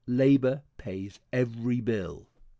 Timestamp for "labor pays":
0.07-1.19